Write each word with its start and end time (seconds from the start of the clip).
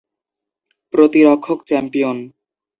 প্রতিরক্ষক 0.93 1.59
champion. 1.67 2.17